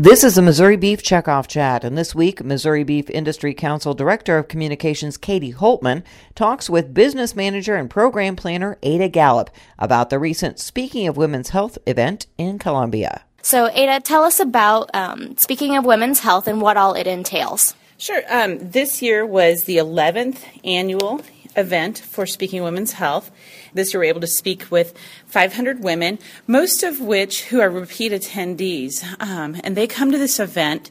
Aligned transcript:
This 0.00 0.24
is 0.24 0.38
a 0.38 0.42
Missouri 0.42 0.78
Beef 0.78 1.02
Checkoff 1.02 1.46
Chat, 1.46 1.84
and 1.84 1.98
this 1.98 2.14
week, 2.14 2.42
Missouri 2.42 2.84
Beef 2.84 3.10
Industry 3.10 3.52
Council 3.52 3.92
Director 3.92 4.38
of 4.38 4.48
Communications 4.48 5.18
Katie 5.18 5.52
Holtman 5.52 6.04
talks 6.34 6.70
with 6.70 6.94
business 6.94 7.36
manager 7.36 7.76
and 7.76 7.90
program 7.90 8.34
planner 8.34 8.78
Ada 8.82 9.10
Gallup 9.10 9.50
about 9.78 10.08
the 10.08 10.18
recent 10.18 10.58
Speaking 10.58 11.06
of 11.06 11.18
Women's 11.18 11.50
Health 11.50 11.76
event 11.86 12.28
in 12.38 12.58
Columbia. 12.58 13.24
So, 13.42 13.68
Ada, 13.68 14.00
tell 14.00 14.24
us 14.24 14.40
about 14.40 14.88
um, 14.94 15.36
Speaking 15.36 15.76
of 15.76 15.84
Women's 15.84 16.20
Health 16.20 16.48
and 16.48 16.62
what 16.62 16.78
all 16.78 16.94
it 16.94 17.06
entails. 17.06 17.74
Sure. 17.98 18.22
Um, 18.30 18.70
this 18.70 19.02
year 19.02 19.26
was 19.26 19.64
the 19.64 19.76
11th 19.76 20.38
annual 20.64 21.20
event 21.56 21.98
for 21.98 22.24
Speaking 22.24 22.62
Women's 22.62 22.92
Health. 22.92 23.30
This 23.72 23.92
year, 23.92 24.00
we 24.00 24.06
are 24.06 24.10
able 24.10 24.20
to 24.20 24.26
speak 24.26 24.70
with 24.70 24.96
500 25.26 25.82
women, 25.82 26.18
most 26.46 26.82
of 26.82 27.00
which 27.00 27.44
who 27.44 27.60
are 27.60 27.70
repeat 27.70 28.12
attendees, 28.12 29.04
um, 29.20 29.60
and 29.62 29.76
they 29.76 29.86
come 29.86 30.10
to 30.12 30.18
this 30.18 30.40
event 30.40 30.90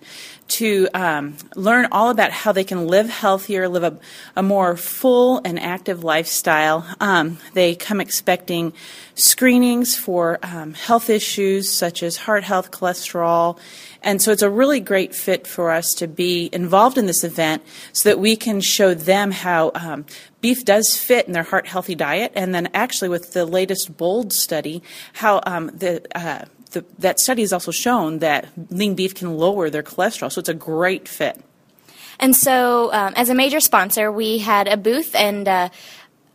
to 0.50 0.89
um, 0.93 1.38
learn 1.55 1.88
all 1.92 2.10
about 2.10 2.32
how 2.32 2.52
they 2.52 2.64
can 2.64 2.88
live 2.88 3.10
healthier, 3.10 3.69
live 3.69 3.83
a, 3.83 4.00
a 4.36 4.43
more 4.43 4.75
full 4.75 5.42
and 5.46 5.60
active 5.60 6.04
lifestyle. 6.04 6.86
Um, 7.00 7.38
they 7.54 7.75
come 7.75 8.02
expecting 8.02 8.74
screenings 9.14 9.96
for 9.96 10.39
um, 10.41 10.74
health 10.74 11.10
issues 11.10 11.69
such 11.69 12.02
as 12.02 12.18
heart 12.18 12.43
health, 12.43 12.71
cholesterol, 12.71 13.60
and 14.02 14.21
so 14.21 14.32
it's 14.32 14.41
a 14.41 14.50
really 14.50 14.80
great 14.80 15.14
fit 15.14 15.46
for 15.46 15.71
us 15.71 15.93
to 15.96 16.07
be 16.07 16.50
involved 16.54 16.97
in 16.97 17.05
this 17.05 17.24
event 17.24 17.64
so 17.91 18.10
that 18.10 18.19
we 18.19 18.36
can 18.36 18.61
show 18.61 18.93
them 18.93 19.32
how 19.32 19.71
um, 19.75 20.05
beef 20.41 20.64
does 20.64 20.96
fit 20.96 21.27
in 21.27 21.33
their 21.33 21.43
heart 21.43 21.68
healthy 21.68 21.96
diet, 21.96 22.32
and 22.36 22.55
then 22.55 22.68
actually 22.73 23.09
with 23.09 23.33
the 23.33 23.46
latest 23.46 23.97
BOLD 23.97 24.33
study, 24.33 24.82
how 25.14 25.41
um, 25.46 25.68
the 25.68 26.01
uh, 26.15 26.46
the, 26.71 26.86
that 27.00 27.19
study 27.19 27.41
has 27.41 27.51
also 27.51 27.71
shown 27.71 28.19
that 28.19 28.47
lean 28.69 28.96
beef 28.96 29.15
can 29.15 29.36
lower 29.36 29.69
their 29.69 29.83
cholesterol, 29.83 30.32
so 30.32 30.39
it's 30.39 30.50
a 30.50 30.54
great 30.54 31.07
fit. 31.07 31.41
And 32.19 32.36
so, 32.36 32.94
um, 32.94 33.13
as 33.16 33.29
a 33.29 33.35
major 33.35 33.59
sponsor, 33.59 34.11
we 34.11 34.39
had 34.39 34.67
a 34.67 34.77
booth 34.77 35.16
and 35.16 35.47
uh, 35.47 35.69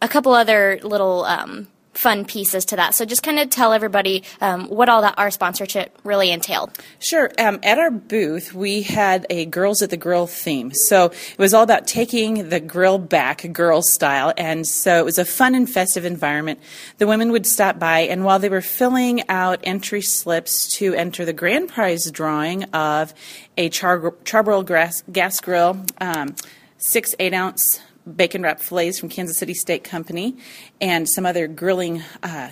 a 0.01 0.09
couple 0.09 0.33
other 0.33 0.81
little 0.83 1.25
um, 1.25 1.69
fun 1.95 2.25
pieces 2.25 2.65
to 2.67 2.77
that. 2.77 2.95
So 2.95 3.05
just 3.05 3.23
kind 3.23 3.39
of 3.39 3.51
tell 3.51 3.73
everybody 3.73 4.25
um, 4.41 4.67
what 4.69 4.89
all 4.89 5.03
that 5.03 5.15
our 5.17 5.31
sponsorship 5.31 5.97
really 6.05 6.31
entailed. 6.31 6.71
Sure. 6.99 7.31
Um, 7.39 7.61
at 7.63 7.79
our 7.79 7.91
booth, 7.91 8.53
we 8.53 8.83
had 8.83 9.27
a 9.31 9.47
Girls 9.47 9.83
at 9.83 9.91
the 9.91 9.97
Grill 9.97 10.27
theme. 10.27 10.73
So 10.73 11.07
it 11.07 11.39
was 11.39 11.55
all 11.55 11.63
about 11.63 11.87
taking 11.87 12.49
the 12.49 12.61
grill 12.61 12.99
back, 12.99 13.53
girl 13.53 13.83
style. 13.83 14.33
And 14.37 14.67
so 14.67 14.99
it 14.99 15.05
was 15.05 15.19
a 15.19 15.25
fun 15.25 15.55
and 15.55 15.71
festive 15.71 16.05
environment. 16.05 16.61
The 16.99 17.07
women 17.07 17.33
would 17.33 17.47
stop 17.47 17.79
by, 17.79 18.01
and 18.01 18.25
while 18.25 18.39
they 18.39 18.49
were 18.49 18.61
filling 18.61 19.29
out 19.29 19.61
entry 19.65 20.03
slips 20.03 20.77
to 20.79 20.95
enter 20.95 21.25
the 21.25 21.33
grand 21.33 21.69
prize 21.69 22.11
drawing 22.11 22.65
of 22.65 23.15
a 23.57 23.69
char- 23.69 24.13
charbroil 24.25 24.67
gas, 24.67 25.03
gas 25.11 25.41
grill, 25.41 25.85
um, 26.01 26.35
six 26.79 27.15
eight 27.19 27.33
ounce 27.33 27.81
bacon 28.07 28.43
wrap 28.43 28.61
fillets 28.61 28.99
from 28.99 29.09
Kansas 29.09 29.39
City 29.39 29.55
Steak 29.55 29.85
Company, 29.85 30.37
and 30.81 31.09
some 31.09 31.27
other 31.27 31.47
grilling 31.47 32.03
uh, 32.23 32.51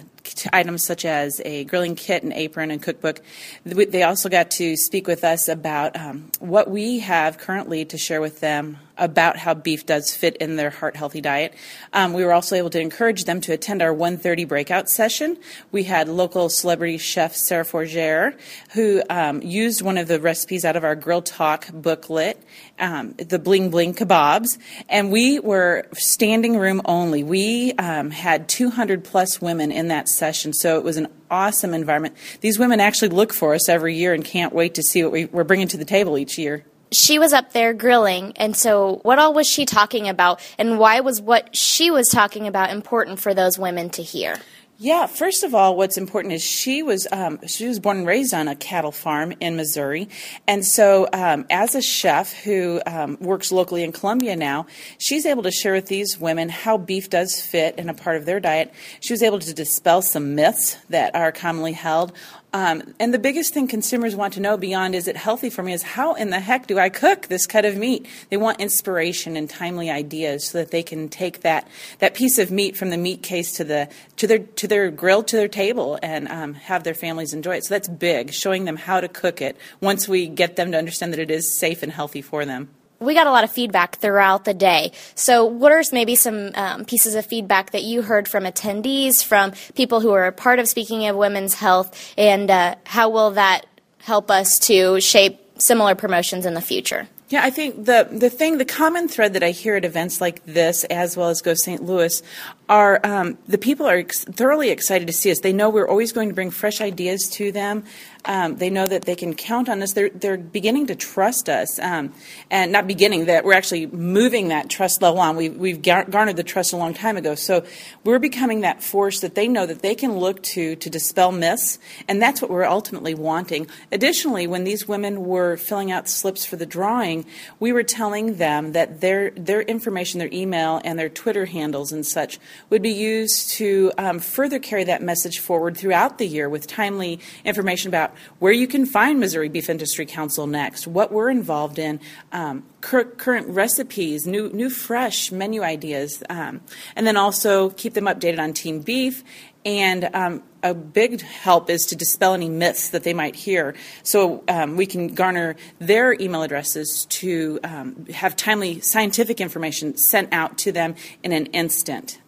items 0.52 0.84
such 0.84 1.04
as 1.04 1.40
a 1.44 1.64
grilling 1.64 1.94
kit, 1.94 2.22
an 2.22 2.32
apron, 2.32 2.70
and 2.70 2.82
cookbook. 2.82 3.20
They 3.64 4.02
also 4.02 4.28
got 4.28 4.50
to 4.52 4.76
speak 4.76 5.06
with 5.06 5.24
us 5.24 5.48
about 5.48 5.96
um, 5.96 6.30
what 6.38 6.70
we 6.70 7.00
have 7.00 7.38
currently 7.38 7.84
to 7.86 7.98
share 7.98 8.20
with 8.20 8.40
them 8.40 8.78
about 8.98 9.36
how 9.36 9.54
beef 9.54 9.86
does 9.86 10.14
fit 10.14 10.36
in 10.36 10.56
their 10.56 10.70
heart 10.70 10.96
healthy 10.96 11.20
diet. 11.20 11.54
Um, 11.92 12.12
we 12.12 12.24
were 12.24 12.32
also 12.32 12.56
able 12.56 12.70
to 12.70 12.80
encourage 12.80 13.24
them 13.24 13.40
to 13.42 13.52
attend 13.52 13.82
our 13.82 13.92
1:30 13.92 14.46
breakout 14.46 14.88
session. 14.88 15.36
We 15.70 15.84
had 15.84 16.08
local 16.08 16.48
celebrity 16.48 16.98
chef 16.98 17.34
Sarah 17.34 17.64
Forger, 17.64 18.34
who 18.72 19.02
um, 19.08 19.42
used 19.42 19.82
one 19.82 19.98
of 19.98 20.08
the 20.08 20.20
recipes 20.20 20.64
out 20.64 20.76
of 20.76 20.84
our 20.84 20.94
Grill 20.94 21.22
Talk 21.22 21.68
booklet, 21.72 22.42
um, 22.78 23.14
the 23.16 23.38
Bling 23.38 23.70
Bling 23.70 23.94
kebabs, 23.94 24.58
and 24.88 25.10
we 25.10 25.38
were 25.38 25.86
standing 25.94 26.56
room 26.58 26.82
only. 26.84 27.24
We 27.24 27.72
um, 27.72 28.10
had 28.10 28.48
200 28.48 29.04
plus 29.04 29.40
women 29.40 29.72
in 29.72 29.88
that 29.88 30.08
session, 30.12 30.52
so 30.52 30.78
it 30.78 30.84
was 30.84 30.96
an 30.96 31.08
awesome 31.30 31.74
environment. 31.74 32.16
These 32.40 32.58
women 32.58 32.80
actually 32.80 33.08
look 33.08 33.32
for 33.32 33.54
us 33.54 33.68
every 33.68 33.96
year 33.96 34.14
and 34.14 34.24
can't 34.24 34.54
wait 34.54 34.74
to 34.74 34.82
see 34.82 35.02
what 35.02 35.12
we, 35.12 35.24
we're 35.26 35.44
bringing 35.44 35.68
to 35.68 35.76
the 35.76 35.84
table 35.84 36.18
each 36.18 36.38
year 36.38 36.64
she 36.92 37.18
was 37.18 37.32
up 37.32 37.52
there 37.52 37.72
grilling, 37.72 38.34
and 38.36 38.56
so 38.56 39.00
what 39.02 39.18
all 39.18 39.32
was 39.32 39.48
she 39.48 39.64
talking 39.64 40.08
about, 40.08 40.40
and 40.58 40.78
why 40.78 41.00
was 41.00 41.20
what 41.20 41.56
she 41.56 41.90
was 41.90 42.08
talking 42.08 42.46
about 42.46 42.70
important 42.70 43.18
for 43.18 43.34
those 43.34 43.58
women 43.58 43.90
to 43.90 44.02
hear? 44.02 44.36
Yeah, 44.82 45.06
first 45.06 45.44
of 45.44 45.54
all, 45.54 45.76
what's 45.76 45.96
important 45.96 46.34
is 46.34 46.42
she 46.42 46.82
was 46.82 47.06
um, 47.12 47.38
she 47.46 47.68
was 47.68 47.78
born 47.78 47.98
and 47.98 48.06
raised 48.06 48.34
on 48.34 48.48
a 48.48 48.56
cattle 48.56 48.90
farm 48.90 49.32
in 49.38 49.54
Missouri, 49.54 50.08
and 50.48 50.66
so 50.66 51.08
um, 51.12 51.46
as 51.50 51.76
a 51.76 51.80
chef 51.80 52.32
who 52.32 52.82
um, 52.84 53.16
works 53.20 53.52
locally 53.52 53.84
in 53.84 53.92
Columbia 53.92 54.34
now, 54.34 54.66
she's 54.98 55.24
able 55.24 55.44
to 55.44 55.52
share 55.52 55.74
with 55.74 55.86
these 55.86 56.18
women 56.18 56.48
how 56.48 56.78
beef 56.78 57.08
does 57.08 57.40
fit 57.40 57.78
in 57.78 57.88
a 57.90 57.94
part 57.94 58.16
of 58.16 58.26
their 58.26 58.40
diet. 58.40 58.74
She 58.98 59.12
was 59.12 59.22
able 59.22 59.38
to 59.38 59.54
dispel 59.54 60.02
some 60.02 60.34
myths 60.34 60.76
that 60.88 61.14
are 61.14 61.30
commonly 61.30 61.74
held 61.74 62.12
um, 62.52 62.94
and 63.00 63.14
the 63.14 63.18
biggest 63.18 63.54
thing 63.54 63.66
consumers 63.66 64.14
want 64.14 64.34
to 64.34 64.40
know 64.40 64.56
beyond 64.56 64.94
is 64.94 65.08
it 65.08 65.16
healthy 65.16 65.48
for 65.48 65.62
me 65.62 65.72
is 65.72 65.82
how 65.82 66.14
in 66.14 66.30
the 66.30 66.40
heck 66.40 66.66
do 66.66 66.78
I 66.78 66.90
cook 66.90 67.28
this 67.28 67.46
cut 67.46 67.64
of 67.64 67.76
meat? 67.76 68.06
They 68.28 68.36
want 68.36 68.60
inspiration 68.60 69.36
and 69.36 69.48
timely 69.48 69.90
ideas 69.90 70.48
so 70.48 70.58
that 70.58 70.70
they 70.70 70.82
can 70.82 71.08
take 71.08 71.40
that, 71.40 71.66
that 72.00 72.14
piece 72.14 72.38
of 72.38 72.50
meat 72.50 72.76
from 72.76 72.90
the 72.90 72.98
meat 72.98 73.22
case 73.22 73.52
to 73.52 73.64
the 73.64 73.88
to 74.16 74.26
their 74.26 74.38
to 74.38 74.68
their 74.68 74.90
grill 74.90 75.22
to 75.22 75.36
their 75.36 75.48
table 75.48 75.98
and 76.02 76.28
um, 76.28 76.54
have 76.54 76.84
their 76.84 76.94
families 76.94 77.32
enjoy 77.32 77.56
it. 77.56 77.64
So 77.64 77.74
that's 77.74 77.88
big, 77.88 78.32
showing 78.32 78.66
them 78.66 78.76
how 78.76 79.00
to 79.00 79.08
cook 79.08 79.40
it 79.40 79.56
once 79.80 80.06
we 80.06 80.28
get 80.28 80.56
them 80.56 80.72
to 80.72 80.78
understand 80.78 81.12
that 81.14 81.20
it 81.20 81.30
is 81.30 81.58
safe 81.58 81.82
and 81.82 81.90
healthy 81.90 82.20
for 82.20 82.44
them 82.44 82.68
we 83.02 83.14
got 83.14 83.26
a 83.26 83.30
lot 83.30 83.44
of 83.44 83.50
feedback 83.50 83.96
throughout 83.96 84.44
the 84.44 84.54
day. 84.54 84.92
So, 85.14 85.44
what 85.44 85.72
are 85.72 85.82
maybe 85.92 86.14
some 86.14 86.50
um, 86.54 86.84
pieces 86.84 87.14
of 87.14 87.26
feedback 87.26 87.72
that 87.72 87.82
you 87.82 88.02
heard 88.02 88.28
from 88.28 88.44
attendees, 88.44 89.24
from 89.24 89.52
people 89.74 90.00
who 90.00 90.12
are 90.12 90.26
a 90.26 90.32
part 90.32 90.58
of 90.58 90.68
Speaking 90.68 91.06
of 91.08 91.16
Women's 91.16 91.54
Health, 91.54 92.12
and 92.16 92.50
uh, 92.50 92.76
how 92.84 93.08
will 93.08 93.32
that 93.32 93.66
help 93.98 94.30
us 94.30 94.58
to 94.60 95.00
shape 95.00 95.40
similar 95.60 95.94
promotions 95.94 96.46
in 96.46 96.54
the 96.54 96.60
future? 96.60 97.08
Yeah, 97.32 97.42
I 97.42 97.48
think 97.48 97.86
the 97.86 98.06
the 98.12 98.28
thing, 98.28 98.58
the 98.58 98.66
common 98.66 99.08
thread 99.08 99.32
that 99.32 99.42
I 99.42 99.52
hear 99.52 99.74
at 99.76 99.86
events 99.86 100.20
like 100.20 100.44
this, 100.44 100.84
as 100.84 101.16
well 101.16 101.30
as 101.30 101.40
Go 101.40 101.54
St. 101.54 101.82
Louis, 101.82 102.22
are 102.68 103.00
um, 103.04 103.38
the 103.48 103.56
people 103.56 103.86
are 103.86 103.96
ex- 103.96 104.24
thoroughly 104.24 104.68
excited 104.68 105.06
to 105.06 105.14
see 105.14 105.30
us. 105.30 105.40
They 105.40 105.54
know 105.54 105.70
we're 105.70 105.88
always 105.88 106.12
going 106.12 106.28
to 106.28 106.34
bring 106.34 106.50
fresh 106.50 106.82
ideas 106.82 107.30
to 107.32 107.50
them. 107.50 107.84
Um, 108.24 108.56
they 108.56 108.70
know 108.70 108.86
that 108.86 109.02
they 109.02 109.16
can 109.16 109.34
count 109.34 109.68
on 109.68 109.82
us. 109.82 109.94
They're, 109.94 110.10
they're 110.10 110.36
beginning 110.36 110.86
to 110.86 110.94
trust 110.94 111.48
us, 111.48 111.78
um, 111.80 112.14
and 112.50 112.70
not 112.70 112.86
beginning 112.86 113.24
that 113.24 113.44
we're 113.44 113.54
actually 113.54 113.86
moving 113.86 114.48
that 114.48 114.70
trust 114.70 115.02
level 115.02 115.18
on. 115.18 115.36
We, 115.36 115.48
we've 115.48 115.82
garnered 115.82 116.36
the 116.36 116.44
trust 116.44 116.72
a 116.72 116.76
long 116.76 116.94
time 116.94 117.16
ago, 117.16 117.34
so 117.34 117.64
we're 118.04 118.20
becoming 118.20 118.60
that 118.60 118.82
force 118.82 119.20
that 119.20 119.34
they 119.34 119.48
know 119.48 119.66
that 119.66 119.82
they 119.82 119.94
can 119.94 120.16
look 120.16 120.42
to 120.44 120.76
to 120.76 120.90
dispel 120.90 121.32
myths, 121.32 121.78
and 122.06 122.22
that's 122.22 122.40
what 122.40 122.50
we're 122.50 122.64
ultimately 122.64 123.14
wanting. 123.14 123.66
Additionally, 123.90 124.46
when 124.46 124.64
these 124.64 124.86
women 124.86 125.24
were 125.24 125.56
filling 125.56 125.90
out 125.90 126.08
slips 126.08 126.44
for 126.44 126.56
the 126.56 126.66
drawing, 126.66 127.21
we 127.60 127.72
were 127.72 127.82
telling 127.82 128.36
them 128.36 128.72
that 128.72 129.00
their 129.00 129.30
their 129.30 129.62
information, 129.62 130.18
their 130.18 130.32
email, 130.32 130.80
and 130.84 130.98
their 130.98 131.08
Twitter 131.08 131.46
handles 131.46 131.92
and 131.92 132.06
such 132.06 132.38
would 132.70 132.82
be 132.82 132.90
used 132.90 133.50
to 133.50 133.92
um, 133.98 134.18
further 134.18 134.58
carry 134.58 134.84
that 134.84 135.02
message 135.02 135.38
forward 135.38 135.76
throughout 135.76 136.18
the 136.18 136.26
year 136.26 136.48
with 136.48 136.66
timely 136.66 137.20
information 137.44 137.88
about 137.88 138.14
where 138.38 138.52
you 138.52 138.66
can 138.66 138.86
find 138.86 139.20
Missouri 139.20 139.48
Beef 139.48 139.68
Industry 139.68 140.06
Council 140.06 140.46
next, 140.46 140.86
what 140.86 141.12
we're 141.12 141.30
involved 141.30 141.78
in, 141.78 142.00
um, 142.32 142.64
cur- 142.80 143.04
current 143.04 143.48
recipes, 143.48 144.26
new, 144.26 144.50
new 144.50 144.70
fresh 144.70 145.32
menu 145.32 145.62
ideas, 145.62 146.22
um, 146.28 146.60
and 146.96 147.06
then 147.06 147.16
also 147.16 147.70
keep 147.70 147.94
them 147.94 148.04
updated 148.04 148.38
on 148.38 148.52
Team 148.52 148.80
Beef. 148.80 149.24
And 149.64 150.10
um, 150.12 150.42
a 150.62 150.74
big 150.74 151.20
help 151.20 151.70
is 151.70 151.82
to 151.86 151.96
dispel 151.96 152.34
any 152.34 152.48
myths 152.48 152.90
that 152.90 153.04
they 153.04 153.14
might 153.14 153.34
hear. 153.34 153.74
So 154.02 154.44
um, 154.48 154.76
we 154.76 154.86
can 154.86 155.14
garner 155.14 155.56
their 155.78 156.14
email 156.14 156.42
addresses 156.42 157.06
to 157.10 157.60
um, 157.64 158.06
have 158.06 158.36
timely 158.36 158.80
scientific 158.80 159.40
information 159.40 159.96
sent 159.96 160.32
out 160.32 160.58
to 160.58 160.72
them 160.72 160.94
in 161.22 161.32
an 161.32 161.46
instant. 161.46 162.18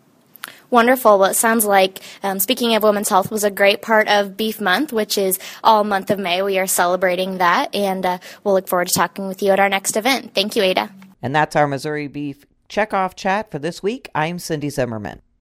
Wonderful. 0.71 1.19
Well, 1.21 1.31
it 1.31 1.35
sounds 1.35 1.65
like, 1.65 2.01
um, 2.23 2.41
speaking 2.41 2.75
of 2.75 2.83
women's 2.83 3.09
health, 3.09 3.31
was 3.31 3.45
a 3.45 3.51
great 3.51 3.81
part 3.81 4.09
of 4.09 4.37
Beef 4.37 4.61
Month, 4.61 4.93
which 4.93 5.17
is 5.17 5.39
all 5.63 5.85
month 5.85 6.11
of 6.11 6.19
May. 6.19 6.43
We 6.43 6.59
are 6.59 6.67
celebrating 6.67 7.39
that, 7.39 7.73
and 7.75 8.05
uh, 8.05 8.19
we'll 8.43 8.55
look 8.55 8.67
forward 8.67 8.89
to 8.89 8.95
talking 8.95 9.29
with 9.29 9.43
you 9.43 9.53
at 9.53 9.61
our 9.61 9.69
next 9.69 9.97
event. 9.97 10.35
Thank 10.35 10.57
you, 10.57 10.63
Ada. 10.63 10.91
And 11.23 11.35
that's 11.35 11.55
our 11.55 11.69
Missouri 11.69 12.09
Beef 12.09 12.45
Checkoff 12.69 13.15
Chat 13.15 13.53
for 13.53 13.61
this 13.61 13.83
week. 13.83 14.09
I'm 14.15 14.41
Cindy 14.41 14.69
Zimmerman. 14.69 15.23